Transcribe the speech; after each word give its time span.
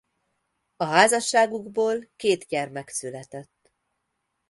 A 0.75 0.83
házasságukból 0.83 2.07
két 2.15 2.45
gyermek 2.47 2.89
született. 2.89 3.73